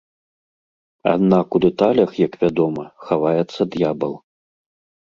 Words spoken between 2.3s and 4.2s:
вядома, хаваецца д'ябал.